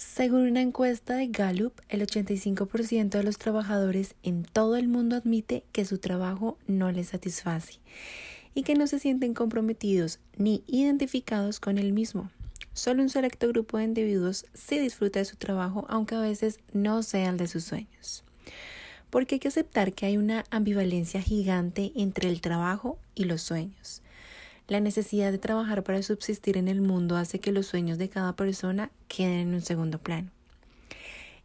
Según 0.00 0.48
una 0.48 0.62
encuesta 0.62 1.16
de 1.16 1.26
Gallup, 1.26 1.74
el 1.90 2.00
85% 2.00 3.10
de 3.10 3.22
los 3.22 3.36
trabajadores 3.36 4.14
en 4.22 4.44
todo 4.44 4.76
el 4.76 4.88
mundo 4.88 5.14
admite 5.14 5.62
que 5.72 5.84
su 5.84 5.98
trabajo 5.98 6.56
no 6.66 6.90
les 6.90 7.08
satisface 7.08 7.80
y 8.54 8.62
que 8.62 8.74
no 8.74 8.86
se 8.86 8.98
sienten 8.98 9.34
comprometidos 9.34 10.18
ni 10.38 10.64
identificados 10.66 11.60
con 11.60 11.76
el 11.76 11.92
mismo. 11.92 12.30
Solo 12.72 13.02
un 13.02 13.10
selecto 13.10 13.46
grupo 13.48 13.76
de 13.76 13.84
individuos 13.84 14.46
sí 14.54 14.78
disfruta 14.78 15.18
de 15.18 15.26
su 15.26 15.36
trabajo, 15.36 15.84
aunque 15.90 16.14
a 16.14 16.20
veces 16.20 16.60
no 16.72 17.02
sea 17.02 17.28
el 17.28 17.36
de 17.36 17.46
sus 17.46 17.64
sueños. 17.64 18.24
Porque 19.10 19.34
hay 19.34 19.38
que 19.38 19.48
aceptar 19.48 19.92
que 19.92 20.06
hay 20.06 20.16
una 20.16 20.44
ambivalencia 20.50 21.20
gigante 21.20 21.92
entre 21.94 22.30
el 22.30 22.40
trabajo 22.40 22.98
y 23.14 23.24
los 23.24 23.42
sueños. 23.42 24.00
La 24.70 24.78
necesidad 24.78 25.32
de 25.32 25.38
trabajar 25.38 25.82
para 25.82 26.00
subsistir 26.00 26.56
en 26.56 26.68
el 26.68 26.80
mundo 26.80 27.16
hace 27.16 27.40
que 27.40 27.50
los 27.50 27.66
sueños 27.66 27.98
de 27.98 28.08
cada 28.08 28.36
persona 28.36 28.92
queden 29.08 29.48
en 29.48 29.54
un 29.54 29.62
segundo 29.62 29.98
plano. 29.98 30.30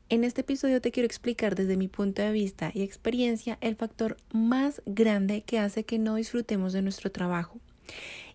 En 0.09 0.23
este 0.23 0.41
episodio 0.41 0.79
te 0.79 0.91
quiero 0.91 1.07
explicar 1.07 1.55
desde 1.55 1.75
mi 1.75 1.87
punto 1.87 2.21
de 2.21 2.31
vista 2.31 2.69
y 2.71 2.83
experiencia 2.83 3.57
el 3.61 3.77
factor 3.77 4.17
más 4.31 4.83
grande 4.85 5.41
que 5.41 5.57
hace 5.57 5.85
que 5.85 5.97
no 5.97 6.13
disfrutemos 6.13 6.71
de 6.71 6.83
nuestro 6.83 7.11
trabajo 7.11 7.59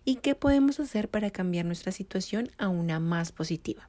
y 0.03 0.15
qué 0.15 0.35
podemos 0.35 0.81
hacer 0.81 1.07
para 1.07 1.31
cambiar 1.31 1.65
nuestra 1.65 1.93
situación 1.93 2.49
a 2.57 2.67
una 2.67 2.99
más 2.99 3.31
positiva. 3.31 3.87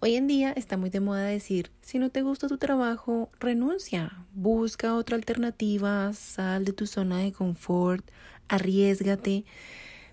Hoy 0.00 0.16
en 0.16 0.26
día 0.26 0.50
está 0.50 0.76
muy 0.76 0.90
de 0.90 0.98
moda 0.98 1.22
decir, 1.22 1.70
si 1.82 2.00
no 2.00 2.10
te 2.10 2.22
gusta 2.22 2.48
tu 2.48 2.58
trabajo, 2.58 3.30
renuncia, 3.38 4.24
busca 4.34 4.96
otra 4.96 5.14
alternativa, 5.14 6.12
sal 6.14 6.64
de 6.64 6.72
tu 6.72 6.88
zona 6.88 7.18
de 7.18 7.30
confort, 7.30 8.04
arriesgate 8.48 9.44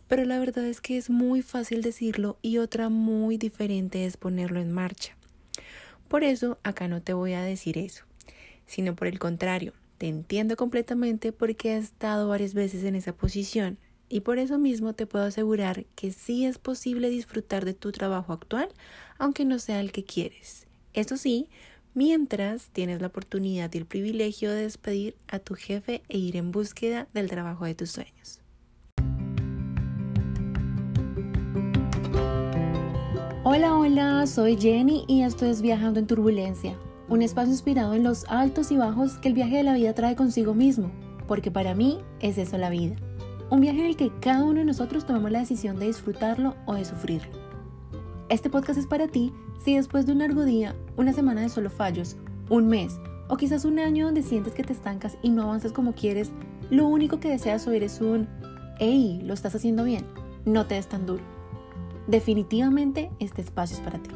pero 0.07 0.25
la 0.25 0.39
verdad 0.39 0.65
es 0.65 0.81
que 0.81 0.97
es 0.97 1.09
muy 1.09 1.41
fácil 1.41 1.81
decirlo 1.81 2.37
y 2.41 2.57
otra 2.57 2.89
muy 2.89 3.37
diferente 3.37 4.05
es 4.05 4.17
ponerlo 4.17 4.59
en 4.59 4.71
marcha. 4.71 5.15
Por 6.07 6.23
eso 6.23 6.57
acá 6.63 6.87
no 6.87 7.01
te 7.01 7.13
voy 7.13 7.33
a 7.33 7.41
decir 7.41 7.77
eso, 7.77 8.05
sino 8.65 8.95
por 8.95 9.07
el 9.07 9.19
contrario, 9.19 9.73
te 9.97 10.07
entiendo 10.07 10.55
completamente 10.55 11.31
porque 11.31 11.73
he 11.73 11.77
estado 11.77 12.29
varias 12.29 12.53
veces 12.53 12.83
en 12.83 12.95
esa 12.95 13.13
posición 13.13 13.77
y 14.09 14.21
por 14.21 14.39
eso 14.39 14.57
mismo 14.57 14.93
te 14.93 15.05
puedo 15.05 15.25
asegurar 15.25 15.85
que 15.95 16.11
sí 16.11 16.45
es 16.45 16.59
posible 16.59 17.09
disfrutar 17.09 17.65
de 17.65 17.73
tu 17.73 17.91
trabajo 17.91 18.31
actual, 18.31 18.69
aunque 19.17 19.43
no 19.43 19.59
sea 19.59 19.81
el 19.81 19.91
que 19.91 20.05
quieres. 20.05 20.67
Eso 20.93 21.17
sí, 21.17 21.49
mientras 21.93 22.69
tienes 22.69 23.01
la 23.01 23.07
oportunidad 23.07 23.73
y 23.73 23.79
el 23.79 23.85
privilegio 23.85 24.51
de 24.51 24.61
despedir 24.61 25.15
a 25.27 25.39
tu 25.39 25.55
jefe 25.55 26.03
e 26.07 26.17
ir 26.17 26.37
en 26.37 26.51
búsqueda 26.51 27.07
del 27.13 27.29
trabajo 27.29 27.65
de 27.65 27.75
tus 27.75 27.91
sueños. 27.91 28.39
Hola, 33.49 33.77
hola, 33.77 34.27
soy 34.27 34.57
Jenny 34.57 35.05
y 35.07 35.21
esto 35.21 35.45
es 35.45 35.61
Viajando 35.61 36.01
en 36.01 36.05
Turbulencia, 36.05 36.75
un 37.07 37.21
espacio 37.21 37.53
inspirado 37.53 37.93
en 37.93 38.03
los 38.03 38.25
altos 38.27 38.73
y 38.73 38.75
bajos 38.75 39.19
que 39.19 39.29
el 39.29 39.35
viaje 39.35 39.55
de 39.55 39.63
la 39.63 39.73
vida 39.73 39.93
trae 39.93 40.17
consigo 40.17 40.53
mismo, 40.53 40.91
porque 41.29 41.49
para 41.49 41.73
mí 41.73 41.99
es 42.19 42.37
eso 42.37 42.57
la 42.57 42.69
vida. 42.69 42.97
Un 43.49 43.61
viaje 43.61 43.79
en 43.79 43.85
el 43.85 43.95
que 43.95 44.11
cada 44.19 44.43
uno 44.43 44.59
de 44.59 44.65
nosotros 44.65 45.05
tomamos 45.05 45.31
la 45.31 45.39
decisión 45.39 45.79
de 45.79 45.85
disfrutarlo 45.85 46.55
o 46.65 46.73
de 46.73 46.83
sufrirlo. 46.83 47.31
Este 48.27 48.49
podcast 48.49 48.79
es 48.79 48.85
para 48.85 49.07
ti 49.07 49.31
si 49.63 49.77
después 49.77 50.05
de 50.05 50.11
un 50.11 50.19
largo 50.19 50.43
día, 50.43 50.75
una 50.97 51.13
semana 51.13 51.39
de 51.39 51.47
solo 51.47 51.69
fallos, 51.69 52.17
un 52.49 52.67
mes 52.67 52.99
o 53.29 53.37
quizás 53.37 53.63
un 53.63 53.79
año 53.79 54.07
donde 54.07 54.23
sientes 54.23 54.55
que 54.55 54.63
te 54.63 54.73
estancas 54.73 55.17
y 55.23 55.29
no 55.29 55.43
avanzas 55.43 55.71
como 55.71 55.93
quieres, 55.93 56.31
lo 56.69 56.85
único 56.85 57.21
que 57.21 57.29
deseas 57.29 57.65
oír 57.65 57.83
es 57.83 58.01
un, 58.01 58.27
hey, 58.77 59.21
lo 59.23 59.33
estás 59.33 59.55
haciendo 59.55 59.85
bien, 59.85 60.03
no 60.43 60.65
te 60.65 60.75
des 60.75 60.89
tan 60.89 61.05
duro 61.05 61.36
definitivamente 62.07 63.11
este 63.19 63.41
espacio 63.41 63.77
es 63.77 63.83
para 63.83 64.01
ti. 64.01 64.09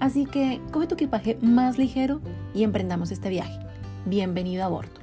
Así 0.00 0.26
que 0.26 0.60
coge 0.72 0.86
tu 0.86 0.94
equipaje 0.94 1.36
más 1.40 1.78
ligero 1.78 2.20
y 2.54 2.64
emprendamos 2.64 3.10
este 3.10 3.28
viaje. 3.28 3.58
Bienvenido 4.06 4.64
a 4.64 4.68
bordo. 4.68 5.00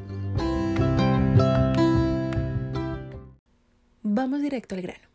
Vamos 4.04 4.42
directo 4.42 4.76
al 4.76 4.82
grano. 4.82 5.08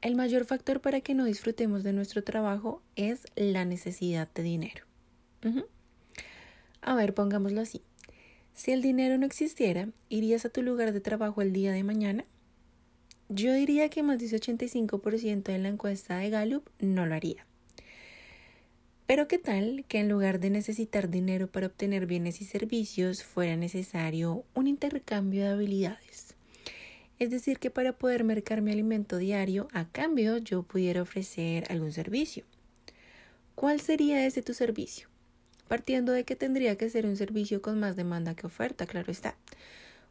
El 0.00 0.16
mayor 0.16 0.44
factor 0.44 0.80
para 0.80 1.00
que 1.00 1.14
no 1.14 1.24
disfrutemos 1.24 1.82
de 1.82 1.92
nuestro 1.92 2.22
trabajo 2.24 2.82
es 2.96 3.24
la 3.36 3.64
necesidad 3.64 4.28
de 4.34 4.42
dinero. 4.42 4.84
A 6.80 6.94
ver, 6.94 7.14
pongámoslo 7.14 7.60
así. 7.60 7.82
Si 8.52 8.70
el 8.70 8.82
dinero 8.82 9.18
no 9.18 9.26
existiera, 9.26 9.88
¿irías 10.08 10.44
a 10.44 10.48
tu 10.48 10.62
lugar 10.62 10.92
de 10.92 11.00
trabajo 11.00 11.42
el 11.42 11.52
día 11.52 11.72
de 11.72 11.82
mañana? 11.82 12.24
Yo 13.30 13.54
diría 13.54 13.88
que 13.88 14.02
más 14.02 14.18
de 14.18 14.26
85% 14.26 15.44
de 15.44 15.58
la 15.58 15.68
encuesta 15.68 16.18
de 16.18 16.28
Gallup 16.28 16.68
no 16.78 17.06
lo 17.06 17.14
haría. 17.14 17.46
Pero 19.06 19.28
qué 19.28 19.38
tal 19.38 19.84
que 19.88 19.98
en 19.98 20.10
lugar 20.10 20.40
de 20.40 20.50
necesitar 20.50 21.08
dinero 21.08 21.46
para 21.46 21.66
obtener 21.66 22.06
bienes 22.06 22.42
y 22.42 22.44
servicios 22.44 23.24
fuera 23.24 23.56
necesario 23.56 24.44
un 24.52 24.66
intercambio 24.66 25.42
de 25.42 25.50
habilidades. 25.50 26.34
Es 27.18 27.30
decir, 27.30 27.58
que 27.58 27.70
para 27.70 27.92
poder 27.92 28.24
mercar 28.24 28.60
mi 28.60 28.72
alimento 28.72 29.16
diario, 29.16 29.68
a 29.72 29.86
cambio 29.88 30.36
yo 30.36 30.62
pudiera 30.62 31.00
ofrecer 31.00 31.64
algún 31.70 31.92
servicio. 31.92 32.44
¿Cuál 33.54 33.80
sería 33.80 34.26
ese 34.26 34.42
tu 34.42 34.52
servicio? 34.52 35.08
Partiendo 35.66 36.12
de 36.12 36.24
que 36.24 36.36
tendría 36.36 36.76
que 36.76 36.90
ser 36.90 37.06
un 37.06 37.16
servicio 37.16 37.62
con 37.62 37.80
más 37.80 37.96
demanda 37.96 38.34
que 38.34 38.46
oferta, 38.46 38.86
claro 38.86 39.10
está 39.10 39.36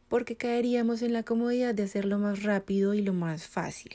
porque 0.07 0.35
caeríamos 0.35 1.01
en 1.01 1.13
la 1.13 1.23
comodidad 1.23 1.73
de 1.73 1.83
hacerlo 1.83 2.19
más 2.19 2.43
rápido 2.43 2.93
y 2.93 3.01
lo 3.01 3.13
más 3.13 3.47
fácil. 3.47 3.91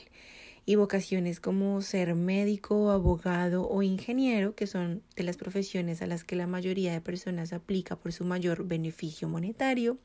Y 0.65 0.75
vocaciones 0.75 1.39
como 1.39 1.81
ser 1.81 2.15
médico, 2.15 2.91
abogado 2.91 3.67
o 3.67 3.81
ingeniero, 3.81 4.55
que 4.55 4.67
son 4.67 5.01
de 5.15 5.23
las 5.23 5.37
profesiones 5.37 6.01
a 6.01 6.07
las 6.07 6.23
que 6.23 6.35
la 6.35 6.47
mayoría 6.47 6.91
de 6.91 7.01
personas 7.01 7.53
aplica 7.53 7.95
por 7.95 8.13
su 8.13 8.25
mayor 8.25 8.65
beneficio 8.67 9.27
monetario, 9.27 9.97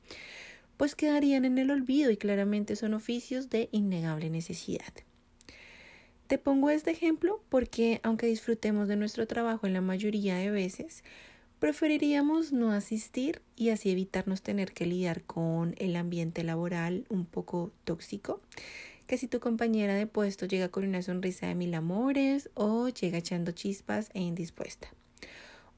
pues 0.77 0.95
quedarían 0.95 1.45
en 1.45 1.59
el 1.59 1.71
olvido 1.71 2.11
y 2.11 2.17
claramente 2.17 2.77
son 2.77 2.95
oficios 2.95 3.51
de 3.51 3.69
innegable 3.73 4.31
necesidad. 4.31 4.93
Te 6.27 6.39
pongo 6.39 6.71
este 6.71 6.91
ejemplo 6.91 7.43
porque 7.51 8.01
aunque 8.03 8.27
disfrutemos 8.27 8.89
de 8.89 8.97
nuestro 8.97 9.27
trabajo 9.27 9.67
en 9.67 9.75
la 9.75 9.83
mayoría 9.83 10.37
de 10.37 10.51
veces, 10.51 11.05
preferiríamos 11.59 12.53
no 12.53 12.73
asistir 12.73 13.43
y 13.57 13.71
así 13.71 13.91
evitarnos 13.91 14.43
tener 14.43 14.73
que 14.73 14.87
lidiar 14.87 15.23
con 15.23 15.75
el 15.79 15.97
ambiente 15.97 16.45
laboral 16.45 17.07
un 17.09 17.25
poco 17.25 17.73
tóxico, 17.85 18.41
que 19.07 19.19
si 19.19 19.29
tu 19.29 19.41
compañera 19.41 19.95
de 19.95 20.07
puesto 20.07 20.47
llega 20.47 20.69
con 20.69 20.85
una 20.85 21.03
sonrisa 21.03 21.47
de 21.47 21.55
mil 21.55 21.75
amores 21.75 22.51
o 22.55 22.89
llega 22.89 23.19
echando 23.19 23.53
chispas 23.53 24.11
e 24.15 24.21
indispuesta, 24.21 24.89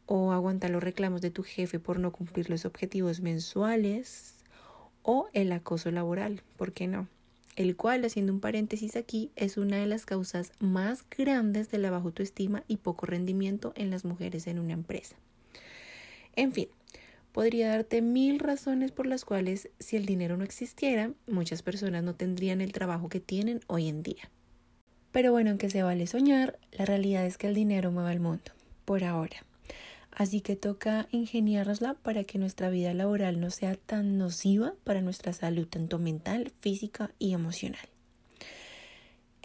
o 0.07 0.33
aguanta 0.33 0.69
los 0.69 0.83
reclamos 0.83 1.21
de 1.21 1.31
tu 1.31 1.43
jefe 1.43 1.79
por 1.79 1.99
no 1.99 2.13
cumplir 2.13 2.51
los 2.51 2.65
objetivos 2.65 3.21
mensuales, 3.21 4.35
o 5.03 5.29
el 5.33 5.53
acoso 5.53 5.91
laboral, 5.93 6.43
¿por 6.57 6.73
qué 6.73 6.89
no? 6.89 7.09
El 7.55 7.77
cual, 7.77 8.05
haciendo 8.05 8.33
un 8.33 8.41
paréntesis 8.41 8.97
aquí, 8.97 9.31
es 9.37 9.57
una 9.57 9.77
de 9.77 9.87
las 9.87 10.05
causas 10.05 10.53
más 10.59 11.05
grandes 11.09 11.71
de 11.71 11.79
la 11.79 11.91
baja 11.91 12.05
autoestima 12.05 12.65
y 12.69 12.79
poco 12.79 13.07
rendimiento 13.07 13.73
en 13.77 13.91
las 13.91 14.05
mujeres 14.05 14.47
en 14.47 14.59
una 14.59 14.75
empresa. 14.75 15.17
En 16.37 16.53
fin, 16.53 16.69
podría 17.33 17.69
darte 17.69 18.03
mil 18.03 18.39
razones 18.39 18.93
por 18.93 19.07
las 19.07 19.25
cuales 19.25 19.71
si 19.79 19.97
el 19.97 20.07
dinero 20.07 20.37
no 20.37 20.45
existiera, 20.45 21.13
muchas 21.27 21.63
personas 21.63 22.05
no 22.05 22.15
tendrían 22.15 22.61
el 22.61 22.73
trabajo 22.73 23.09
que 23.09 23.21
tienen 23.21 23.61
hoy 23.67 23.89
en 23.89 24.03
día. 24.03 24.31
Pero 25.13 25.33
bueno, 25.33 25.51
aunque 25.51 25.71
se 25.71 25.83
vale 25.83 26.07
soñar, 26.07 26.59
la 26.73 26.85
realidad 26.85 27.25
es 27.25 27.39
que 27.39 27.47
el 27.47 27.55
dinero 27.55 27.91
mueve 27.91 28.11
al 28.11 28.21
mundo, 28.21 28.53
por 28.85 29.03
ahora. 29.03 29.45
Así 30.11 30.41
que 30.41 30.57
toca 30.57 31.09
ingeniárnosla 31.11 31.95
para 31.95 32.25
que 32.25 32.39
nuestra 32.39 32.71
vida 32.71 32.95
laboral 32.95 33.41
no 33.41 33.51
sea 33.51 33.77
tan 33.77 34.17
nociva 34.19 34.75
para 34.85 35.03
nuestra 35.03 35.33
salud, 35.33 35.67
tanto 35.67 35.99
mental, 35.99 36.53
física 36.61 37.11
y 37.19 37.33
emocional. 37.33 37.89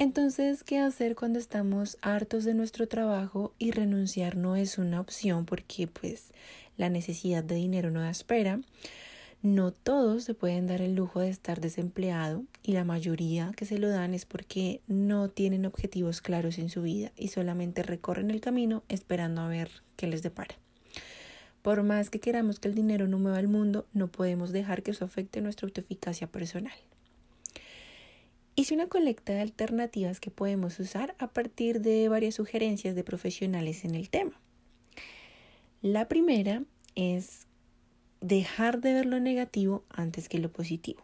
Entonces, 0.02 0.64
¿qué 0.64 0.80
hacer 0.80 1.14
cuando 1.14 1.38
estamos 1.38 2.00
hartos 2.02 2.44
de 2.44 2.56
nuestro 2.56 2.88
trabajo 2.88 3.54
y 3.60 3.70
renunciar 3.70 4.36
no 4.36 4.56
es 4.56 4.80
una 4.80 5.00
opción 5.00 5.46
porque 5.46 5.86
pues 5.86 6.32
la 6.76 6.90
necesidad 6.90 7.44
de 7.44 7.54
dinero 7.54 7.92
no 7.92 8.02
da 8.02 8.10
espera? 8.10 8.62
No 9.44 9.72
todos 9.72 10.24
se 10.24 10.34
pueden 10.34 10.66
dar 10.66 10.82
el 10.82 10.96
lujo 10.96 11.20
de 11.20 11.30
estar 11.30 11.62
desempleado 11.62 12.46
y 12.64 12.72
la 12.72 12.84
mayoría 12.84 13.52
que 13.56 13.66
se 13.66 13.78
lo 13.78 13.90
dan 13.90 14.16
es 14.16 14.26
porque 14.26 14.82
no 14.88 15.30
tienen 15.30 15.68
objetivos 15.68 16.20
claros 16.20 16.58
en 16.58 16.70
su 16.70 16.82
vida 16.82 17.12
y 17.16 17.28
solamente 17.28 17.84
recorren 17.84 18.32
el 18.32 18.42
camino 18.42 18.82
esperando 18.90 19.42
a 19.42 19.50
ver 19.50 19.70
qué 19.98 20.08
les 20.08 20.24
depara. 20.24 20.56
Por 21.62 21.84
más 21.84 22.10
que 22.10 22.20
queramos 22.20 22.60
que 22.60 22.70
el 22.70 22.74
dinero 22.74 23.08
no 23.08 23.20
mueva 23.20 23.40
el 23.40 23.50
mundo, 23.50 23.86
no 23.94 24.08
podemos 24.08 24.52
dejar 24.52 24.82
que 24.82 24.90
eso 24.90 25.06
afecte 25.06 25.42
nuestra 25.42 25.68
autoeficacia 25.68 26.26
personal. 26.26 26.74
Hice 28.62 28.76
una 28.76 28.86
colecta 28.86 29.34
de 29.34 29.42
alternativas 29.42 30.20
que 30.20 30.30
podemos 30.30 30.80
usar 30.80 31.16
a 31.18 31.26
partir 31.34 31.82
de 31.82 32.08
varias 32.10 32.36
sugerencias 32.36 32.94
de 32.94 33.04
profesionales 33.04 33.86
en 33.86 33.96
el 33.96 34.12
tema. 34.12 34.40
La 35.82 36.08
primera 36.08 36.62
es 36.94 37.48
dejar 38.20 38.80
de 38.80 38.94
ver 38.94 39.08
lo 39.08 39.20
negativo 39.20 39.84
antes 39.90 40.30
que 40.30 40.38
lo 40.38 40.52
positivo. 40.52 41.02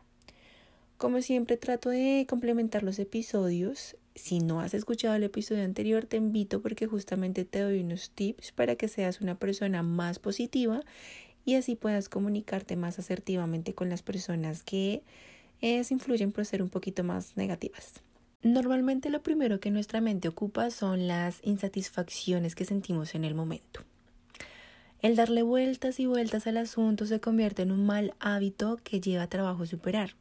Como 1.00 1.24
siempre 1.24 1.58
trato 1.58 1.90
de 1.90 2.28
complementar 2.30 2.84
los 2.84 3.00
episodios. 3.00 3.98
Si 4.14 4.38
no 4.38 4.62
has 4.62 4.76
escuchado 4.76 5.16
el 5.16 5.24
episodio 5.24 5.64
anterior, 5.64 6.06
te 6.06 6.18
invito 6.18 6.62
porque 6.62 6.86
justamente 6.86 7.44
te 7.44 7.62
doy 7.62 7.80
unos 7.80 8.12
tips 8.12 8.52
para 8.52 8.76
que 8.76 8.88
seas 8.88 9.20
una 9.20 9.34
persona 9.34 9.82
más 9.82 10.20
positiva 10.20 10.82
y 11.44 11.56
así 11.56 11.76
puedas 11.76 12.08
comunicarte 12.08 12.76
más 12.76 13.00
asertivamente 13.00 13.74
con 13.74 13.90
las 13.90 14.04
personas 14.04 14.62
que 14.62 15.02
se 15.62 15.94
influyen 15.94 16.32
por 16.32 16.46
ser 16.46 16.62
un 16.62 16.70
poquito 16.70 17.04
más 17.04 17.36
negativas. 17.36 18.02
Normalmente 18.44 19.10
lo 19.10 19.24
primero 19.24 19.60
que 19.60 19.72
nuestra 19.72 20.00
mente 20.00 20.28
ocupa 20.28 20.70
son 20.70 21.08
las 21.08 21.40
insatisfacciones 21.44 22.56
que 22.56 22.66
sentimos 22.66 23.16
en 23.16 23.26
el 23.26 23.34
momento. 23.34 23.82
El 25.02 25.16
darle 25.16 25.42
vueltas 25.42 26.00
y 26.00 26.06
vueltas 26.06 26.48
al 26.48 26.58
asunto 26.58 27.06
se 27.06 27.20
convierte 27.20 27.62
en 27.62 27.72
un 27.72 27.86
mal 27.86 28.14
hábito 28.20 28.80
que 28.84 29.00
lleva 29.00 29.28
trabajo 29.28 29.66
superar. 29.66 30.16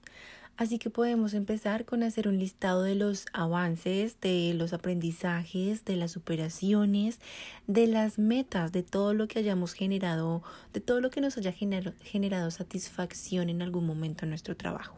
Así 0.57 0.79
que 0.79 0.89
podemos 0.89 1.35
empezar 1.35 1.85
con 1.85 2.03
hacer 2.03 2.29
un 2.29 2.39
listado 2.39 2.83
de 2.83 2.95
los 2.95 3.27
avances, 3.35 4.19
de 4.21 4.55
los 4.55 4.73
aprendizajes, 4.73 5.85
de 5.85 5.97
las 5.97 6.13
superaciones, 6.13 7.21
de 7.67 7.87
las 7.87 8.19
metas, 8.19 8.73
de 8.73 8.83
todo 8.83 9.13
lo 9.13 9.29
que 9.29 9.39
hayamos 9.39 9.75
generado, 9.75 10.43
de 10.73 10.81
todo 10.81 11.03
lo 11.03 11.11
que 11.11 11.21
nos 11.21 11.37
haya 11.37 11.53
generado 11.53 12.51
satisfacción 12.51 13.51
en 13.51 13.61
algún 13.61 13.87
momento 13.87 14.25
en 14.25 14.31
nuestro 14.31 14.57
trabajo. 14.57 14.97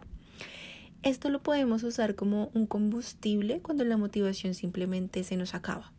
Esto 1.04 1.30
lo 1.30 1.42
podemos 1.42 1.84
usar 1.84 2.16
como 2.16 2.50
un 2.54 2.66
combustible 2.66 3.60
cuando 3.60 3.84
la 3.84 3.96
motivación 3.96 4.54
simplemente 4.54 5.22
se 5.22 5.36
nos 5.36 5.54
acaba. 5.54 5.92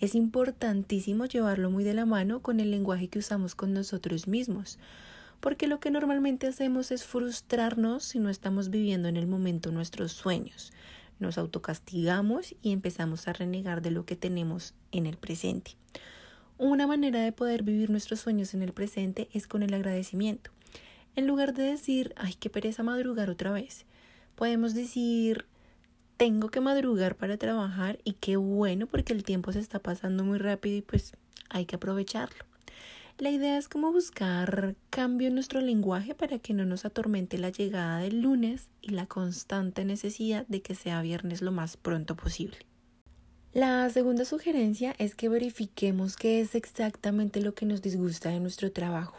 Es 0.00 0.14
importantísimo 0.14 1.26
llevarlo 1.26 1.70
muy 1.70 1.84
de 1.84 1.92
la 1.92 2.06
mano 2.06 2.40
con 2.40 2.58
el 2.58 2.70
lenguaje 2.70 3.08
que 3.08 3.18
usamos 3.18 3.54
con 3.54 3.74
nosotros 3.74 4.26
mismos, 4.26 4.78
porque 5.40 5.66
lo 5.66 5.80
que 5.80 5.90
normalmente 5.90 6.46
hacemos 6.46 6.90
es 6.92 7.04
frustrarnos 7.04 8.04
si 8.04 8.20
no 8.20 8.30
estamos 8.30 8.70
viviendo 8.70 9.08
en 9.08 9.18
el 9.18 9.26
momento 9.26 9.70
nuestros 9.70 10.12
sueños. 10.12 10.72
Nos 11.20 11.36
autocastigamos 11.36 12.54
y 12.62 12.72
empezamos 12.72 13.28
a 13.28 13.34
renegar 13.34 13.82
de 13.82 13.90
lo 13.90 14.06
que 14.06 14.16
tenemos 14.16 14.74
en 14.92 15.06
el 15.06 15.18
presente. 15.18 15.72
Una 16.56 16.86
manera 16.86 17.20
de 17.20 17.32
poder 17.32 17.64
vivir 17.64 17.90
nuestros 17.90 18.20
sueños 18.20 18.54
en 18.54 18.62
el 18.62 18.72
presente 18.72 19.28
es 19.32 19.46
con 19.46 19.62
el 19.62 19.74
agradecimiento. 19.74 20.50
En 21.16 21.26
lugar 21.26 21.52
de 21.52 21.64
decir, 21.64 22.14
ay, 22.16 22.34
qué 22.34 22.48
pereza 22.48 22.82
madrugar 22.82 23.28
otra 23.28 23.52
vez, 23.52 23.84
podemos 24.34 24.74
decir, 24.74 25.46
tengo 26.16 26.50
que 26.50 26.60
madrugar 26.60 27.16
para 27.16 27.36
trabajar 27.36 27.98
y 28.04 28.12
qué 28.14 28.36
bueno 28.36 28.86
porque 28.86 29.12
el 29.12 29.24
tiempo 29.24 29.52
se 29.52 29.58
está 29.58 29.78
pasando 29.78 30.24
muy 30.24 30.38
rápido 30.38 30.76
y 30.76 30.82
pues 30.82 31.12
hay 31.48 31.66
que 31.66 31.76
aprovecharlo. 31.76 32.44
La 33.18 33.30
idea 33.30 33.58
es 33.58 33.68
como 33.68 33.92
buscar 33.92 34.74
cambio 34.90 35.28
en 35.28 35.34
nuestro 35.34 35.60
lenguaje 35.60 36.14
para 36.14 36.38
que 36.38 36.54
no 36.54 36.64
nos 36.64 36.84
atormente 36.84 37.38
la 37.38 37.50
llegada 37.50 37.98
del 37.98 38.20
lunes 38.20 38.68
y 38.80 38.90
la 38.90 39.06
constante 39.06 39.84
necesidad 39.84 40.46
de 40.48 40.62
que 40.62 40.74
sea 40.74 41.02
viernes 41.02 41.42
lo 41.42 41.52
más 41.52 41.76
pronto 41.76 42.16
posible. 42.16 42.58
La 43.52 43.88
segunda 43.90 44.24
sugerencia 44.24 44.94
es 44.98 45.14
que 45.14 45.28
verifiquemos 45.28 46.16
qué 46.16 46.40
es 46.40 46.54
exactamente 46.54 47.42
lo 47.42 47.54
que 47.54 47.66
nos 47.66 47.82
disgusta 47.82 48.30
de 48.30 48.40
nuestro 48.40 48.72
trabajo. 48.72 49.18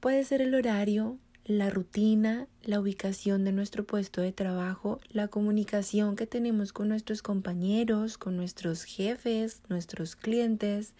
Puede 0.00 0.24
ser 0.24 0.40
el 0.40 0.54
horario, 0.54 1.18
la 1.46 1.70
rutina, 1.70 2.48
la 2.64 2.80
ubicación 2.80 3.44
de 3.44 3.52
nuestro 3.52 3.84
puesto 3.84 4.20
de 4.20 4.32
trabajo, 4.32 5.00
la 5.10 5.28
comunicación 5.28 6.16
que 6.16 6.26
tenemos 6.26 6.72
con 6.72 6.88
nuestros 6.88 7.22
compañeros, 7.22 8.18
con 8.18 8.36
nuestros 8.36 8.82
jefes, 8.82 9.62
nuestros 9.68 10.16
clientes, 10.16 10.92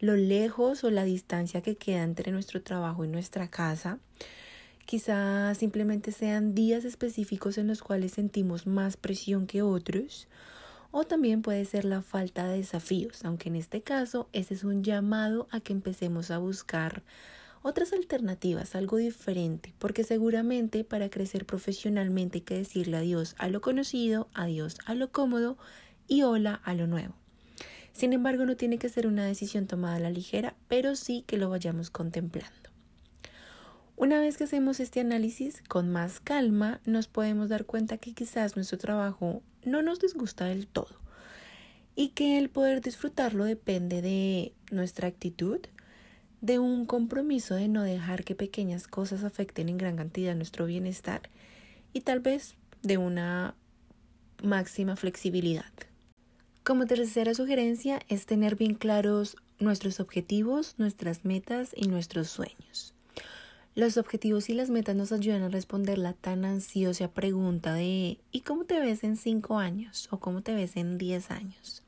lo 0.00 0.16
lejos 0.16 0.84
o 0.84 0.90
la 0.90 1.04
distancia 1.04 1.60
que 1.60 1.76
queda 1.76 2.02
entre 2.02 2.32
nuestro 2.32 2.62
trabajo 2.62 3.04
y 3.04 3.08
nuestra 3.08 3.48
casa. 3.48 3.98
Quizás 4.86 5.58
simplemente 5.58 6.12
sean 6.12 6.54
días 6.54 6.86
específicos 6.86 7.58
en 7.58 7.66
los 7.66 7.82
cuales 7.82 8.12
sentimos 8.12 8.66
más 8.66 8.96
presión 8.96 9.46
que 9.46 9.60
otros. 9.60 10.28
O 10.92 11.04
también 11.04 11.42
puede 11.42 11.66
ser 11.66 11.84
la 11.84 12.00
falta 12.00 12.48
de 12.48 12.56
desafíos, 12.56 13.22
aunque 13.22 13.50
en 13.50 13.56
este 13.56 13.82
caso 13.82 14.30
ese 14.32 14.54
es 14.54 14.64
un 14.64 14.82
llamado 14.82 15.46
a 15.50 15.60
que 15.60 15.74
empecemos 15.74 16.30
a 16.30 16.38
buscar 16.38 17.02
otras 17.62 17.92
alternativas, 17.92 18.74
algo 18.74 18.96
diferente, 18.96 19.74
porque 19.78 20.04
seguramente 20.04 20.84
para 20.84 21.10
crecer 21.10 21.46
profesionalmente 21.46 22.38
hay 22.38 22.42
que 22.42 22.56
decirle 22.56 22.96
adiós 22.96 23.34
a 23.38 23.48
lo 23.48 23.60
conocido, 23.60 24.28
adiós 24.34 24.76
a 24.84 24.94
lo 24.94 25.10
cómodo 25.12 25.58
y 26.06 26.22
hola 26.22 26.60
a 26.64 26.74
lo 26.74 26.86
nuevo. 26.86 27.14
Sin 27.92 28.12
embargo, 28.12 28.46
no 28.46 28.56
tiene 28.56 28.78
que 28.78 28.88
ser 28.88 29.06
una 29.06 29.26
decisión 29.26 29.66
tomada 29.66 29.96
a 29.96 30.00
la 30.00 30.10
ligera, 30.10 30.54
pero 30.68 30.94
sí 30.94 31.24
que 31.26 31.36
lo 31.36 31.50
vayamos 31.50 31.90
contemplando. 31.90 32.70
Una 33.96 34.20
vez 34.20 34.36
que 34.36 34.44
hacemos 34.44 34.78
este 34.78 35.00
análisis 35.00 35.60
con 35.66 35.90
más 35.90 36.20
calma, 36.20 36.80
nos 36.84 37.08
podemos 37.08 37.48
dar 37.48 37.64
cuenta 37.64 37.98
que 37.98 38.14
quizás 38.14 38.54
nuestro 38.54 38.78
trabajo 38.78 39.42
no 39.64 39.82
nos 39.82 39.98
disgusta 39.98 40.44
del 40.44 40.68
todo 40.68 40.96
y 41.96 42.10
que 42.10 42.38
el 42.38 42.48
poder 42.48 42.80
disfrutarlo 42.80 43.44
depende 43.44 44.00
de 44.00 44.52
nuestra 44.70 45.08
actitud, 45.08 45.58
de 46.40 46.58
un 46.58 46.86
compromiso 46.86 47.54
de 47.54 47.68
no 47.68 47.82
dejar 47.82 48.24
que 48.24 48.34
pequeñas 48.34 48.86
cosas 48.86 49.24
afecten 49.24 49.68
en 49.68 49.78
gran 49.78 49.96
cantidad 49.96 50.34
nuestro 50.34 50.66
bienestar 50.66 51.22
y 51.92 52.02
tal 52.02 52.20
vez 52.20 52.54
de 52.82 52.98
una 52.98 53.54
máxima 54.42 54.96
flexibilidad. 54.96 55.72
Como 56.62 56.86
tercera 56.86 57.34
sugerencia 57.34 58.00
es 58.08 58.26
tener 58.26 58.56
bien 58.56 58.74
claros 58.74 59.36
nuestros 59.58 60.00
objetivos, 60.00 60.74
nuestras 60.78 61.24
metas 61.24 61.70
y 61.74 61.88
nuestros 61.88 62.28
sueños. 62.28 62.94
Los 63.74 63.96
objetivos 63.96 64.48
y 64.48 64.54
las 64.54 64.70
metas 64.70 64.96
nos 64.96 65.12
ayudan 65.12 65.42
a 65.42 65.48
responder 65.48 65.98
la 65.98 66.12
tan 66.12 66.44
ansiosa 66.44 67.08
pregunta 67.08 67.74
de 67.74 68.18
¿y 68.32 68.40
cómo 68.40 68.64
te 68.64 68.80
ves 68.80 69.04
en 69.04 69.16
5 69.16 69.58
años? 69.58 70.08
o 70.10 70.18
¿cómo 70.18 70.42
te 70.42 70.54
ves 70.54 70.76
en 70.76 70.98
10 70.98 71.30
años? 71.30 71.82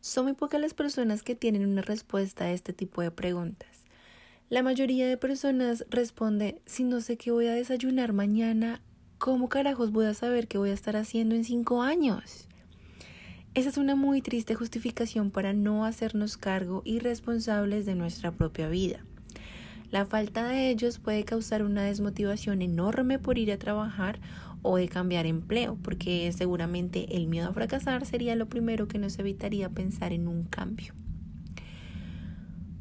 Son 0.00 0.24
muy 0.24 0.32
pocas 0.32 0.60
las 0.60 0.72
personas 0.72 1.22
que 1.22 1.34
tienen 1.34 1.66
una 1.66 1.82
respuesta 1.82 2.44
a 2.44 2.52
este 2.52 2.72
tipo 2.72 3.02
de 3.02 3.10
preguntas. 3.10 3.68
La 4.48 4.62
mayoría 4.62 5.06
de 5.06 5.18
personas 5.18 5.84
responde, 5.90 6.62
si 6.64 6.84
no 6.84 7.02
sé 7.02 7.18
qué 7.18 7.30
voy 7.30 7.48
a 7.48 7.54
desayunar 7.54 8.14
mañana, 8.14 8.80
¿cómo 9.18 9.50
carajos 9.50 9.92
voy 9.92 10.06
a 10.06 10.14
saber 10.14 10.48
qué 10.48 10.56
voy 10.56 10.70
a 10.70 10.74
estar 10.74 10.96
haciendo 10.96 11.34
en 11.34 11.44
cinco 11.44 11.82
años? 11.82 12.48
Esa 13.52 13.68
es 13.68 13.76
una 13.76 13.94
muy 13.94 14.22
triste 14.22 14.54
justificación 14.54 15.30
para 15.30 15.52
no 15.52 15.84
hacernos 15.84 16.38
cargo 16.38 16.80
y 16.86 17.00
responsables 17.00 17.84
de 17.84 17.94
nuestra 17.94 18.32
propia 18.32 18.68
vida. 18.68 19.04
La 19.90 20.06
falta 20.06 20.48
de 20.48 20.70
ellos 20.70 20.98
puede 20.98 21.24
causar 21.24 21.62
una 21.62 21.82
desmotivación 21.82 22.62
enorme 22.62 23.18
por 23.18 23.38
ir 23.38 23.52
a 23.52 23.58
trabajar 23.58 24.20
o 24.62 24.76
de 24.76 24.88
cambiar 24.88 25.26
empleo, 25.26 25.78
porque 25.82 26.30
seguramente 26.32 27.16
el 27.16 27.26
miedo 27.26 27.48
a 27.48 27.52
fracasar 27.52 28.04
sería 28.06 28.36
lo 28.36 28.48
primero 28.48 28.88
que 28.88 28.98
nos 28.98 29.18
evitaría 29.18 29.68
pensar 29.70 30.12
en 30.12 30.28
un 30.28 30.44
cambio. 30.44 30.94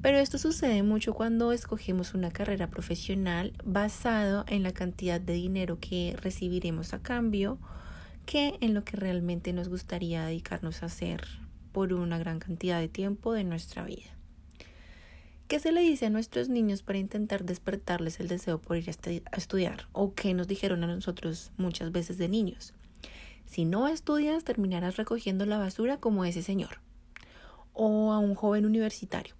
Pero 0.01 0.17
esto 0.17 0.37
sucede 0.37 0.81
mucho 0.81 1.13
cuando 1.13 1.51
escogemos 1.51 2.13
una 2.13 2.31
carrera 2.31 2.69
profesional 2.69 3.53
basado 3.65 4.45
en 4.47 4.63
la 4.63 4.71
cantidad 4.71 5.19
de 5.19 5.33
dinero 5.33 5.77
que 5.79 6.15
recibiremos 6.21 6.93
a 6.93 7.01
cambio 7.01 7.59
que 8.25 8.57
en 8.61 8.73
lo 8.73 8.85
que 8.85 8.95
realmente 8.95 9.51
nos 9.51 9.67
gustaría 9.67 10.25
dedicarnos 10.25 10.83
a 10.83 10.85
hacer 10.85 11.27
por 11.73 11.93
una 11.93 12.17
gran 12.17 12.39
cantidad 12.39 12.79
de 12.79 12.87
tiempo 12.87 13.33
de 13.33 13.43
nuestra 13.43 13.83
vida. 13.83 14.18
¿Qué 15.49 15.57
se 15.57 15.71
le 15.71 15.81
dice 15.81 16.05
a 16.05 16.09
nuestros 16.11 16.47
niños 16.47 16.83
para 16.83 16.99
intentar 16.99 17.43
despertarles 17.43 18.19
el 18.19 18.27
deseo 18.27 18.61
por 18.61 18.77
ir 18.77 18.87
a 18.87 19.35
estudiar? 19.35 19.87
¿O 19.93 20.13
qué 20.13 20.35
nos 20.35 20.47
dijeron 20.47 20.83
a 20.83 20.87
nosotros 20.93 21.51
muchas 21.57 21.91
veces 21.91 22.19
de 22.19 22.29
niños? 22.29 22.75
Si 23.47 23.65
no 23.65 23.87
estudias, 23.87 24.43
terminarás 24.43 24.97
recogiendo 24.97 25.47
la 25.47 25.57
basura 25.57 25.97
como 25.97 26.23
ese 26.23 26.43
señor. 26.43 26.81
O 27.73 28.13
a 28.13 28.19
un 28.19 28.35
joven 28.35 28.67
universitario. 28.67 29.33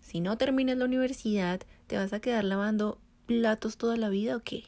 Si 0.00 0.20
no 0.20 0.38
terminas 0.38 0.76
la 0.76 0.84
universidad, 0.84 1.60
¿te 1.88 1.96
vas 1.96 2.12
a 2.12 2.20
quedar 2.20 2.44
lavando 2.44 3.00
platos 3.26 3.76
toda 3.76 3.96
la 3.96 4.08
vida 4.08 4.36
o 4.36 4.44
qué? 4.44 4.62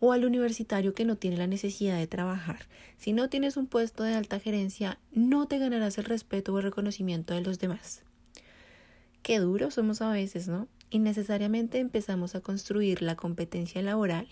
O 0.00 0.14
al 0.14 0.24
universitario 0.24 0.94
que 0.94 1.04
no 1.04 1.16
tiene 1.16 1.36
la 1.36 1.46
necesidad 1.46 1.98
de 1.98 2.06
trabajar. 2.06 2.60
Si 2.96 3.12
no 3.12 3.28
tienes 3.28 3.58
un 3.58 3.66
puesto 3.66 4.04
de 4.04 4.14
alta 4.14 4.40
gerencia, 4.40 4.98
no 5.12 5.46
te 5.48 5.58
ganarás 5.58 5.98
el 5.98 6.06
respeto 6.06 6.54
o 6.54 6.56
el 6.56 6.64
reconocimiento 6.64 7.34
de 7.34 7.42
los 7.42 7.58
demás. 7.58 8.07
Qué 9.28 9.40
duros 9.40 9.74
somos 9.74 10.00
a 10.00 10.10
veces, 10.10 10.48
¿no? 10.48 10.68
Innecesariamente 10.88 11.80
empezamos 11.80 12.34
a 12.34 12.40
construir 12.40 13.02
la 13.02 13.14
competencia 13.14 13.82
laboral, 13.82 14.26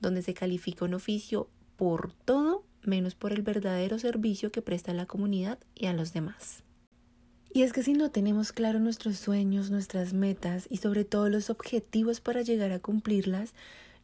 donde 0.00 0.22
se 0.22 0.34
califica 0.34 0.84
un 0.84 0.94
oficio 0.94 1.48
por 1.74 2.12
todo 2.12 2.64
menos 2.84 3.16
por 3.16 3.32
el 3.32 3.42
verdadero 3.42 3.98
servicio 3.98 4.52
que 4.52 4.62
presta 4.62 4.92
a 4.92 4.94
la 4.94 5.06
comunidad 5.06 5.58
y 5.74 5.86
a 5.86 5.92
los 5.94 6.12
demás. 6.12 6.62
Y 7.52 7.62
es 7.62 7.72
que 7.72 7.82
si 7.82 7.92
no 7.92 8.12
tenemos 8.12 8.52
claro 8.52 8.78
nuestros 8.78 9.16
sueños, 9.16 9.72
nuestras 9.72 10.12
metas 10.12 10.68
y 10.70 10.76
sobre 10.76 11.04
todo 11.04 11.28
los 11.28 11.50
objetivos 11.50 12.20
para 12.20 12.42
llegar 12.42 12.70
a 12.70 12.78
cumplirlas, 12.78 13.52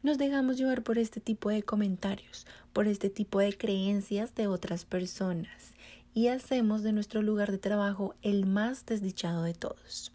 nos 0.02 0.18
dejamos 0.18 0.58
llevar 0.58 0.82
por 0.82 0.98
este 0.98 1.20
tipo 1.20 1.50
de 1.50 1.62
comentarios, 1.62 2.48
por 2.72 2.88
este 2.88 3.10
tipo 3.10 3.38
de 3.38 3.56
creencias 3.56 4.34
de 4.34 4.48
otras 4.48 4.86
personas 4.86 5.76
y 6.14 6.26
hacemos 6.26 6.82
de 6.82 6.90
nuestro 6.90 7.22
lugar 7.22 7.52
de 7.52 7.58
trabajo 7.58 8.16
el 8.22 8.44
más 8.44 8.86
desdichado 8.86 9.44
de 9.44 9.54
todos. 9.54 10.10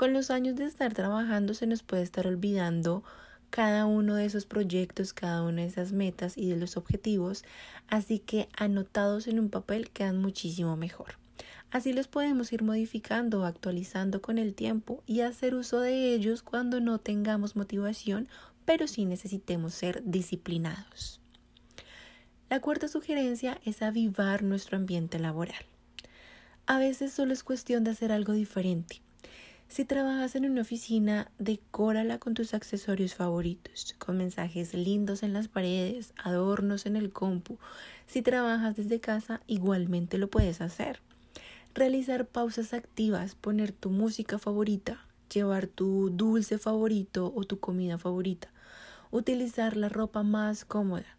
Con 0.00 0.14
los 0.14 0.30
años 0.30 0.56
de 0.56 0.64
estar 0.64 0.94
trabajando 0.94 1.52
se 1.52 1.66
nos 1.66 1.82
puede 1.82 2.02
estar 2.02 2.26
olvidando 2.26 3.04
cada 3.50 3.84
uno 3.84 4.14
de 4.14 4.24
esos 4.24 4.46
proyectos, 4.46 5.12
cada 5.12 5.42
una 5.42 5.60
de 5.60 5.68
esas 5.68 5.92
metas 5.92 6.38
y 6.38 6.48
de 6.48 6.56
los 6.56 6.78
objetivos, 6.78 7.44
así 7.86 8.18
que 8.18 8.48
anotados 8.56 9.26
en 9.26 9.38
un 9.38 9.50
papel 9.50 9.90
quedan 9.90 10.18
muchísimo 10.18 10.74
mejor. 10.74 11.18
Así 11.70 11.92
los 11.92 12.08
podemos 12.08 12.50
ir 12.50 12.62
modificando 12.62 13.42
o 13.42 13.44
actualizando 13.44 14.22
con 14.22 14.38
el 14.38 14.54
tiempo 14.54 15.02
y 15.04 15.20
hacer 15.20 15.54
uso 15.54 15.80
de 15.80 16.14
ellos 16.14 16.42
cuando 16.42 16.80
no 16.80 16.98
tengamos 16.98 17.54
motivación, 17.54 18.26
pero 18.64 18.86
sí 18.86 19.04
necesitemos 19.04 19.74
ser 19.74 20.02
disciplinados. 20.06 21.20
La 22.48 22.60
cuarta 22.60 22.88
sugerencia 22.88 23.60
es 23.66 23.82
avivar 23.82 24.44
nuestro 24.44 24.78
ambiente 24.78 25.18
laboral. 25.18 25.66
A 26.64 26.78
veces 26.78 27.12
solo 27.12 27.34
es 27.34 27.44
cuestión 27.44 27.84
de 27.84 27.90
hacer 27.90 28.12
algo 28.12 28.32
diferente, 28.32 29.02
si 29.70 29.84
trabajas 29.84 30.34
en 30.34 30.50
una 30.50 30.62
oficina, 30.62 31.30
decórala 31.38 32.18
con 32.18 32.34
tus 32.34 32.54
accesorios 32.54 33.14
favoritos, 33.14 33.94
con 34.00 34.16
mensajes 34.18 34.74
lindos 34.74 35.22
en 35.22 35.32
las 35.32 35.46
paredes, 35.46 36.12
adornos 36.16 36.86
en 36.86 36.96
el 36.96 37.12
compu. 37.12 37.56
Si 38.08 38.20
trabajas 38.20 38.74
desde 38.74 38.98
casa, 38.98 39.42
igualmente 39.46 40.18
lo 40.18 40.28
puedes 40.28 40.60
hacer. 40.60 40.98
Realizar 41.72 42.26
pausas 42.26 42.74
activas, 42.74 43.36
poner 43.36 43.70
tu 43.70 43.90
música 43.90 44.40
favorita, 44.40 45.06
llevar 45.32 45.68
tu 45.68 46.10
dulce 46.10 46.58
favorito 46.58 47.32
o 47.32 47.44
tu 47.44 47.60
comida 47.60 47.96
favorita, 47.96 48.48
utilizar 49.12 49.76
la 49.76 49.88
ropa 49.88 50.24
más 50.24 50.64
cómoda. 50.64 51.16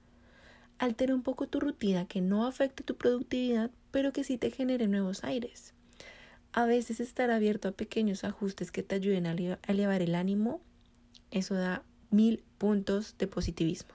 Altera 0.77 1.15
un 1.15 1.23
poco 1.23 1.47
tu 1.47 1.61
rutina 1.61 2.05
que 2.05 2.19
no 2.19 2.45
afecte 2.45 2.83
tu 2.83 2.97
productividad, 2.97 3.71
pero 3.91 4.11
que 4.11 4.25
sí 4.25 4.37
te 4.37 4.51
genere 4.51 4.89
nuevos 4.89 5.23
aires. 5.23 5.73
A 6.53 6.65
veces 6.65 6.99
estar 6.99 7.31
abierto 7.31 7.69
a 7.69 7.71
pequeños 7.71 8.23
ajustes 8.25 8.71
que 8.71 8.83
te 8.83 8.95
ayuden 8.95 9.25
a 9.25 9.35
elevar 9.67 10.01
el 10.01 10.15
ánimo, 10.15 10.59
eso 11.31 11.55
da 11.55 11.83
mil 12.09 12.43
puntos 12.57 13.15
de 13.17 13.27
positivismo. 13.27 13.91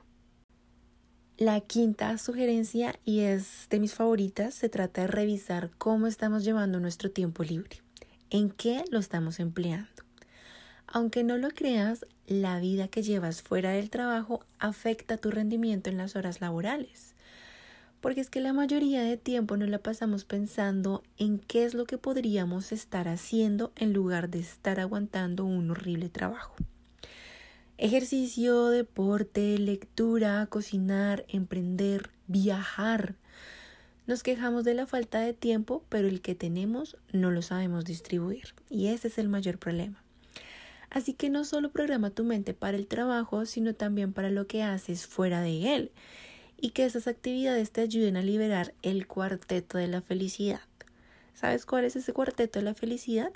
La 1.37 1.61
quinta 1.61 2.17
sugerencia, 2.17 2.99
y 3.05 3.21
es 3.21 3.67
de 3.69 3.79
mis 3.79 3.93
favoritas, 3.93 4.55
se 4.55 4.71
trata 4.71 5.03
de 5.03 5.09
revisar 5.09 5.71
cómo 5.77 6.07
estamos 6.07 6.45
llevando 6.45 6.81
nuestro 6.81 7.11
tiempo 7.11 7.43
libre, 7.43 7.83
en 8.31 8.49
qué 8.49 8.85
lo 8.91 9.01
estamos 9.01 9.39
empleando. 9.39 9.91
Aunque 10.87 11.25
no 11.25 11.37
lo 11.37 11.51
creas, 11.51 12.07
la 12.27 12.59
vida 12.59 12.89
que 12.89 13.03
llevas 13.03 13.43
fuera 13.43 13.73
del 13.73 13.91
trabajo 13.91 14.41
afecta 14.59 15.19
tu 15.19 15.31
rendimiento 15.31 15.91
en 15.91 15.99
las 15.99 16.17
horas 16.17 16.41
laborales 16.41 17.16
porque 18.07 18.21
es 18.21 18.31
que 18.31 18.39
la 18.39 18.53
mayoría 18.53 19.03
de 19.03 19.17
tiempo 19.17 19.57
nos 19.57 19.69
la 19.69 19.81
pasamos 19.81 20.25
pensando 20.25 21.03
en 21.19 21.41
qué 21.41 21.65
es 21.65 21.75
lo 21.75 21.87
que 21.87 21.99
podríamos 21.99 22.71
estar 22.71 23.09
haciendo 23.09 23.73
en 23.75 23.93
lugar 23.93 24.31
de 24.31 24.39
estar 24.39 24.79
aguantando 24.79 25.45
un 25.45 25.73
horrible 25.73 26.09
trabajo. 26.09 26.55
Ejercicio, 27.79 28.69
deporte, 28.69 29.59
lectura, 29.59 30.47
cocinar, 30.47 31.25
emprender, 31.27 32.11
viajar. 32.29 33.17
Nos 34.07 34.23
quejamos 34.23 34.63
de 34.63 34.75
la 34.75 34.87
falta 34.87 35.19
de 35.19 35.33
tiempo, 35.33 35.83
pero 35.89 36.07
el 36.07 36.21
que 36.21 36.37
tenemos 36.37 36.97
no 37.11 37.33
lo 37.33 37.43
sabemos 37.43 37.85
distribuir. 37.85 38.55
Y 38.71 38.87
ese 38.87 39.09
es 39.09 39.19
el 39.19 39.29
mayor 39.29 39.59
problema. 39.59 40.01
Así 40.91 41.13
que 41.13 41.29
no 41.29 41.45
solo 41.45 41.73
programa 41.73 42.11
tu 42.11 42.23
mente 42.23 42.55
para 42.55 42.77
el 42.77 42.87
trabajo, 42.87 43.47
sino 43.47 43.75
también 43.75 44.13
para 44.13 44.31
lo 44.31 44.47
que 44.47 44.63
haces 44.63 45.09
fuera 45.09 45.41
de 45.41 45.75
él 45.75 45.91
y 46.59 46.71
que 46.71 46.85
esas 46.85 47.07
actividades 47.07 47.71
te 47.71 47.83
ayuden 47.83 48.17
a 48.17 48.23
liberar 48.23 48.75
el 48.83 49.07
cuarteto 49.07 49.79
de 49.79 49.89
la 49.89 50.01
felicidad. 50.01 50.61
¿Sabes 51.35 51.67
cuál 51.67 51.85
es 51.85 51.97
ese 51.97 52.13
cuarteto 52.13 52.59
de 52.59 52.65
la 52.65 52.75
felicidad? 52.75 53.33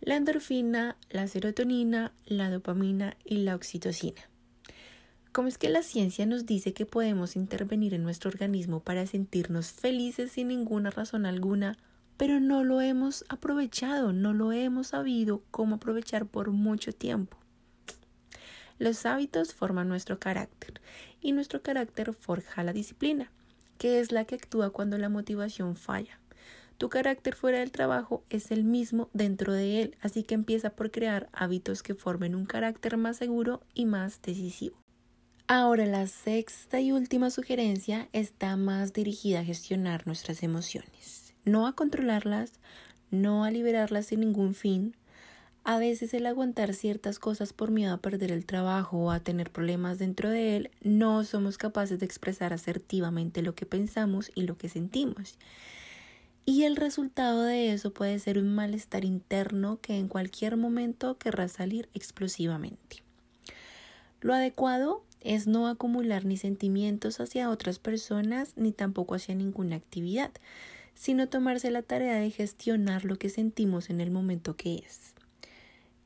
La 0.00 0.16
endorfina, 0.16 0.96
la 1.10 1.26
serotonina, 1.28 2.12
la 2.26 2.50
dopamina 2.50 3.16
y 3.24 3.38
la 3.38 3.54
oxitocina. 3.54 4.28
¿Cómo 5.32 5.48
es 5.48 5.58
que 5.58 5.68
la 5.68 5.82
ciencia 5.82 6.24
nos 6.26 6.46
dice 6.46 6.72
que 6.72 6.86
podemos 6.86 7.36
intervenir 7.36 7.94
en 7.94 8.02
nuestro 8.02 8.30
organismo 8.30 8.80
para 8.80 9.06
sentirnos 9.06 9.70
felices 9.70 10.32
sin 10.32 10.48
ninguna 10.48 10.90
razón 10.90 11.26
alguna, 11.26 11.76
pero 12.16 12.40
no 12.40 12.64
lo 12.64 12.80
hemos 12.80 13.24
aprovechado, 13.28 14.12
no 14.12 14.32
lo 14.32 14.52
hemos 14.52 14.88
sabido 14.88 15.42
cómo 15.50 15.76
aprovechar 15.76 16.26
por 16.26 16.52
mucho 16.52 16.92
tiempo? 16.92 17.36
Los 18.78 19.06
hábitos 19.06 19.54
forman 19.54 19.88
nuestro 19.88 20.18
carácter 20.18 20.80
y 21.20 21.32
nuestro 21.32 21.62
carácter 21.62 22.12
forja 22.12 22.62
la 22.62 22.72
disciplina, 22.72 23.32
que 23.78 24.00
es 24.00 24.12
la 24.12 24.24
que 24.24 24.34
actúa 24.34 24.70
cuando 24.70 24.98
la 24.98 25.08
motivación 25.08 25.76
falla. 25.76 26.20
Tu 26.78 26.90
carácter 26.90 27.34
fuera 27.34 27.60
del 27.60 27.70
trabajo 27.70 28.22
es 28.28 28.50
el 28.50 28.64
mismo 28.64 29.08
dentro 29.14 29.54
de 29.54 29.80
él, 29.80 29.96
así 30.02 30.24
que 30.24 30.34
empieza 30.34 30.70
por 30.70 30.90
crear 30.90 31.30
hábitos 31.32 31.82
que 31.82 31.94
formen 31.94 32.34
un 32.34 32.44
carácter 32.44 32.98
más 32.98 33.16
seguro 33.16 33.62
y 33.72 33.86
más 33.86 34.20
decisivo. 34.20 34.76
Ahora 35.48 35.86
la 35.86 36.06
sexta 36.06 36.80
y 36.80 36.92
última 36.92 37.30
sugerencia 37.30 38.08
está 38.12 38.56
más 38.56 38.92
dirigida 38.92 39.40
a 39.40 39.44
gestionar 39.44 40.06
nuestras 40.06 40.42
emociones, 40.42 41.34
no 41.44 41.66
a 41.66 41.74
controlarlas, 41.74 42.52
no 43.10 43.44
a 43.44 43.50
liberarlas 43.50 44.06
sin 44.06 44.20
ningún 44.20 44.54
fin, 44.54 44.96
a 45.68 45.78
veces 45.80 46.14
el 46.14 46.26
aguantar 46.26 46.74
ciertas 46.74 47.18
cosas 47.18 47.52
por 47.52 47.72
miedo 47.72 47.92
a 47.92 47.96
perder 47.96 48.30
el 48.30 48.46
trabajo 48.46 48.98
o 48.98 49.10
a 49.10 49.18
tener 49.18 49.50
problemas 49.50 49.98
dentro 49.98 50.30
de 50.30 50.56
él, 50.56 50.70
no 50.80 51.24
somos 51.24 51.58
capaces 51.58 51.98
de 51.98 52.06
expresar 52.06 52.52
asertivamente 52.52 53.42
lo 53.42 53.56
que 53.56 53.66
pensamos 53.66 54.30
y 54.36 54.42
lo 54.42 54.56
que 54.56 54.68
sentimos. 54.68 55.36
Y 56.44 56.62
el 56.62 56.76
resultado 56.76 57.42
de 57.42 57.72
eso 57.72 57.92
puede 57.92 58.20
ser 58.20 58.38
un 58.38 58.54
malestar 58.54 59.04
interno 59.04 59.80
que 59.82 59.98
en 59.98 60.06
cualquier 60.06 60.56
momento 60.56 61.18
querrá 61.18 61.48
salir 61.48 61.88
explosivamente. 61.94 63.02
Lo 64.20 64.34
adecuado 64.34 65.02
es 65.20 65.48
no 65.48 65.66
acumular 65.66 66.26
ni 66.26 66.36
sentimientos 66.36 67.18
hacia 67.18 67.50
otras 67.50 67.80
personas 67.80 68.52
ni 68.54 68.70
tampoco 68.70 69.16
hacia 69.16 69.34
ninguna 69.34 69.74
actividad, 69.74 70.30
sino 70.94 71.28
tomarse 71.28 71.72
la 71.72 71.82
tarea 71.82 72.14
de 72.14 72.30
gestionar 72.30 73.04
lo 73.04 73.16
que 73.16 73.30
sentimos 73.30 73.90
en 73.90 74.00
el 74.00 74.12
momento 74.12 74.54
que 74.54 74.76
es. 74.76 75.15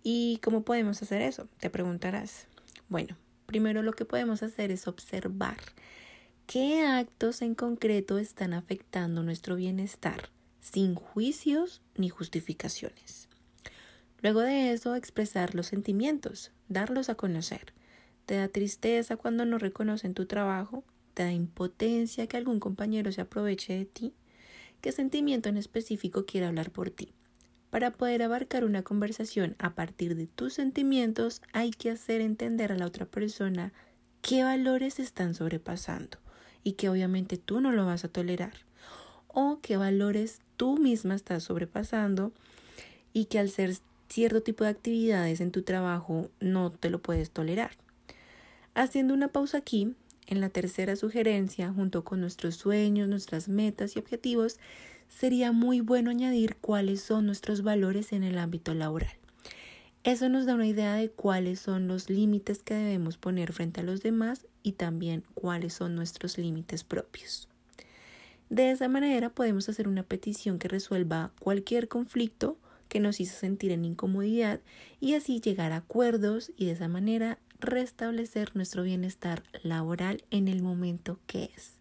¿Y 0.02 0.38
cómo 0.42 0.62
podemos 0.62 1.02
hacer 1.02 1.22
eso? 1.22 1.48
Te 1.58 1.70
preguntarás. 1.70 2.46
Bueno, 2.88 3.16
primero 3.46 3.82
lo 3.82 3.92
que 3.92 4.04
podemos 4.04 4.42
hacer 4.42 4.70
es 4.70 4.88
observar 4.88 5.58
qué 6.46 6.84
actos 6.84 7.42
en 7.42 7.54
concreto 7.54 8.18
están 8.18 8.54
afectando 8.54 9.22
nuestro 9.22 9.56
bienestar 9.56 10.30
sin 10.60 10.94
juicios 10.94 11.82
ni 11.96 12.08
justificaciones. 12.08 13.28
Luego 14.22 14.40
de 14.40 14.72
eso, 14.72 14.94
expresar 14.94 15.54
los 15.54 15.66
sentimientos, 15.66 16.50
darlos 16.68 17.08
a 17.08 17.14
conocer. 17.14 17.72
¿Te 18.26 18.36
da 18.36 18.48
tristeza 18.48 19.16
cuando 19.16 19.44
no 19.44 19.58
reconocen 19.58 20.14
tu 20.14 20.26
trabajo? 20.26 20.84
¿Te 21.14 21.24
da 21.24 21.32
impotencia 21.32 22.26
que 22.26 22.36
algún 22.36 22.60
compañero 22.60 23.12
se 23.12 23.22
aproveche 23.22 23.72
de 23.72 23.84
ti? 23.86 24.14
¿Qué 24.80 24.92
sentimiento 24.92 25.48
en 25.48 25.56
específico 25.56 26.26
quiere 26.26 26.46
hablar 26.46 26.70
por 26.70 26.90
ti? 26.90 27.12
Para 27.70 27.92
poder 27.92 28.22
abarcar 28.22 28.64
una 28.64 28.82
conversación 28.82 29.54
a 29.58 29.74
partir 29.74 30.16
de 30.16 30.26
tus 30.26 30.54
sentimientos 30.54 31.40
hay 31.52 31.70
que 31.70 31.90
hacer 31.90 32.20
entender 32.20 32.72
a 32.72 32.76
la 32.76 32.86
otra 32.86 33.06
persona 33.06 33.72
qué 34.22 34.42
valores 34.42 34.98
están 34.98 35.34
sobrepasando 35.34 36.18
y 36.64 36.72
que 36.72 36.88
obviamente 36.88 37.36
tú 37.36 37.60
no 37.60 37.70
lo 37.72 37.86
vas 37.86 38.04
a 38.04 38.08
tolerar 38.08 38.52
o 39.28 39.60
qué 39.62 39.76
valores 39.76 40.40
tú 40.56 40.76
misma 40.76 41.14
estás 41.14 41.44
sobrepasando 41.44 42.32
y 43.12 43.26
que 43.26 43.38
al 43.38 43.50
ser 43.50 43.76
cierto 44.08 44.42
tipo 44.42 44.64
de 44.64 44.70
actividades 44.70 45.40
en 45.40 45.52
tu 45.52 45.62
trabajo 45.62 46.28
no 46.40 46.72
te 46.72 46.90
lo 46.90 47.00
puedes 47.00 47.30
tolerar. 47.30 47.70
Haciendo 48.74 49.14
una 49.14 49.28
pausa 49.28 49.58
aquí, 49.58 49.94
en 50.26 50.40
la 50.40 50.48
tercera 50.48 50.94
sugerencia, 50.96 51.72
junto 51.72 52.04
con 52.04 52.20
nuestros 52.20 52.54
sueños, 52.56 53.08
nuestras 53.08 53.48
metas 53.48 53.96
y 53.96 53.98
objetivos, 53.98 54.58
sería 55.10 55.52
muy 55.52 55.80
bueno 55.80 56.08
añadir 56.08 56.56
cuáles 56.56 57.02
son 57.02 57.26
nuestros 57.26 57.62
valores 57.62 58.12
en 58.12 58.24
el 58.24 58.38
ámbito 58.38 58.72
laboral. 58.72 59.12
Eso 60.02 60.30
nos 60.30 60.46
da 60.46 60.54
una 60.54 60.66
idea 60.66 60.94
de 60.94 61.10
cuáles 61.10 61.60
son 61.60 61.86
los 61.86 62.08
límites 62.08 62.62
que 62.62 62.72
debemos 62.72 63.18
poner 63.18 63.52
frente 63.52 63.80
a 63.80 63.84
los 63.84 64.02
demás 64.02 64.46
y 64.62 64.72
también 64.72 65.24
cuáles 65.34 65.74
son 65.74 65.94
nuestros 65.94 66.38
límites 66.38 66.84
propios. 66.84 67.48
De 68.48 68.70
esa 68.70 68.88
manera 68.88 69.28
podemos 69.28 69.68
hacer 69.68 69.88
una 69.88 70.02
petición 70.02 70.58
que 70.58 70.68
resuelva 70.68 71.32
cualquier 71.38 71.88
conflicto 71.88 72.56
que 72.88 72.98
nos 72.98 73.20
hizo 73.20 73.38
sentir 73.38 73.72
en 73.72 73.84
incomodidad 73.84 74.60
y 75.00 75.14
así 75.14 75.40
llegar 75.40 75.72
a 75.72 75.76
acuerdos 75.76 76.50
y 76.56 76.66
de 76.66 76.72
esa 76.72 76.88
manera 76.88 77.38
restablecer 77.58 78.56
nuestro 78.56 78.82
bienestar 78.82 79.42
laboral 79.62 80.24
en 80.30 80.48
el 80.48 80.62
momento 80.62 81.18
que 81.26 81.50
es. 81.56 81.79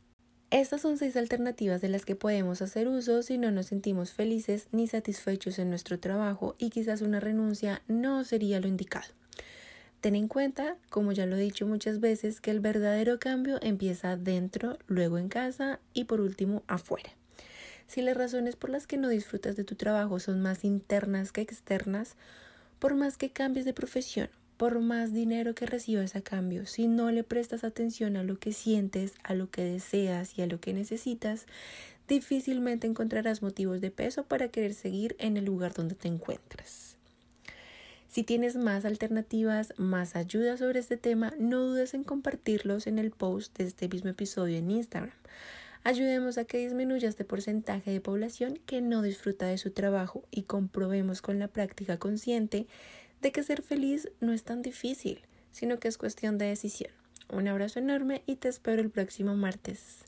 Estas 0.52 0.82
son 0.82 0.98
seis 0.98 1.16
alternativas 1.16 1.80
de 1.80 1.90
las 1.90 2.06
que 2.06 2.16
podemos 2.16 2.64
hacer 2.64 2.88
uso 2.88 3.22
si 3.22 3.38
no 3.38 3.52
nos 3.52 3.68
sentimos 3.68 4.14
felices 4.14 4.68
ni 4.72 4.88
satisfechos 4.88 5.60
en 5.60 5.70
nuestro 5.70 6.00
trabajo 6.00 6.56
y 6.58 6.72
quizás 6.72 7.02
una 7.02 7.20
renuncia 7.20 7.84
no 7.88 8.24
sería 8.24 8.60
lo 8.60 8.68
indicado. 8.68 9.06
Ten 10.02 10.16
en 10.16 10.28
cuenta, 10.28 10.76
como 10.90 11.12
ya 11.12 11.28
lo 11.28 11.36
he 11.36 11.42
dicho 11.42 11.68
muchas 11.68 12.00
veces, 12.00 12.42
que 12.42 12.50
el 12.50 12.62
verdadero 12.62 13.20
cambio 13.20 13.60
empieza 13.62 14.18
dentro, 14.18 14.80
luego 14.88 15.20
en 15.20 15.30
casa 15.30 15.80
y 15.94 16.06
por 16.06 16.20
último 16.20 16.64
afuera. 16.66 17.12
Si 17.86 18.02
las 18.02 18.18
razones 18.18 18.56
por 18.56 18.72
las 18.72 18.88
que 18.88 18.98
no 18.98 19.10
disfrutas 19.10 19.56
de 19.56 19.66
tu 19.66 19.76
trabajo 19.76 20.20
son 20.20 20.42
más 20.42 20.64
internas 20.64 21.32
que 21.32 21.42
externas, 21.42 22.16
por 22.80 22.96
más 22.96 23.18
que 23.18 23.30
cambies 23.30 23.66
de 23.66 23.74
profesión, 23.74 24.30
por 24.60 24.82
más 24.82 25.14
dinero 25.14 25.56
que 25.56 25.66
recibas 25.66 26.18
a 26.18 26.22
cambio, 26.22 26.66
si 26.66 26.90
no 26.90 27.12
le 27.12 27.24
prestas 27.24 27.64
atención 27.64 28.18
a 28.18 28.24
lo 28.24 28.38
que 28.40 28.52
sientes, 28.52 29.14
a 29.24 29.34
lo 29.34 29.50
que 29.50 29.64
deseas 29.64 30.38
y 30.38 30.42
a 30.42 30.48
lo 30.48 30.60
que 30.60 30.74
necesitas, 30.74 31.46
difícilmente 32.10 32.86
encontrarás 32.86 33.42
motivos 33.42 33.80
de 33.80 33.90
peso 33.90 34.26
para 34.26 34.50
querer 34.50 34.74
seguir 34.74 35.16
en 35.18 35.38
el 35.38 35.46
lugar 35.46 35.74
donde 35.74 35.96
te 35.96 36.10
encuentras. 36.10 36.98
Si 38.10 38.26
tienes 38.26 38.58
más 38.58 38.84
alternativas, 38.84 39.74
más 39.78 40.18
ayuda 40.18 40.58
sobre 40.58 40.80
este 40.80 40.98
tema, 40.98 41.32
no 41.40 41.62
dudes 41.62 41.94
en 41.94 42.04
compartirlos 42.04 42.86
en 42.86 43.00
el 43.00 43.12
post 43.12 43.58
de 43.58 43.64
este 43.64 43.88
mismo 43.88 44.10
episodio 44.10 44.58
en 44.58 44.72
Instagram. 44.72 45.16
Ayudemos 45.86 46.38
a 46.38 46.44
que 46.44 46.58
disminuya 46.58 47.08
este 47.08 47.24
porcentaje 47.24 47.92
de 47.92 48.02
población 48.02 48.60
que 48.66 48.82
no 48.82 49.02
disfruta 49.02 49.46
de 49.46 49.58
su 49.58 49.72
trabajo 49.72 50.26
y 50.30 50.44
comprobemos 50.44 51.22
con 51.22 51.40
la 51.40 51.48
práctica 51.48 51.98
consciente 51.98 52.68
de 53.22 53.32
que 53.32 53.44
ser 53.44 53.62
feliz 53.62 54.10
no 54.20 54.32
es 54.34 54.44
tan 54.44 54.62
difícil, 54.62 55.22
sino 55.52 55.80
que 55.80 55.88
es 55.88 55.98
cuestión 55.98 56.38
de 56.38 56.46
decisión. 56.46 56.92
Un 57.32 57.48
abrazo 57.48 57.80
enorme 57.80 58.24
y 58.26 58.36
te 58.38 58.48
espero 58.48 58.82
el 58.82 58.90
próximo 58.90 59.36
martes. 59.36 60.04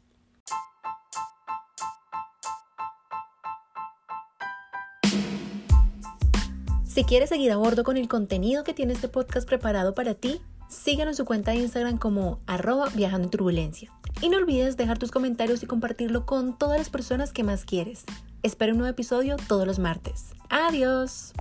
Si 6.85 7.05
quieres 7.05 7.29
seguir 7.29 7.51
a 7.51 7.57
bordo 7.57 7.83
con 7.83 7.95
el 7.95 8.09
contenido 8.09 8.63
que 8.65 8.73
tiene 8.73 8.93
este 8.93 9.07
podcast 9.07 9.47
preparado 9.47 9.93
para 9.93 10.13
ti, 10.13 10.41
síguenos 10.67 11.13
en 11.13 11.17
su 11.17 11.25
cuenta 11.25 11.51
de 11.51 11.57
Instagram 11.57 11.97
como 11.97 12.39
arroba 12.47 12.89
viajando 12.89 13.27
en 13.27 13.31
turbulencia. 13.31 13.91
Y 14.21 14.27
no 14.27 14.37
olvides 14.37 14.75
dejar 14.75 14.97
tus 14.97 15.11
comentarios 15.11 15.63
y 15.63 15.67
compartirlo 15.67 16.25
con 16.25 16.57
todas 16.57 16.77
las 16.77 16.89
personas 16.89 17.31
que 17.31 17.43
más 17.43 17.63
quieres. 17.63 18.03
Espero 18.43 18.73
un 18.73 18.79
nuevo 18.79 18.91
episodio 18.91 19.37
todos 19.47 19.65
los 19.65 19.79
martes. 19.79 20.33
Adiós. 20.49 21.31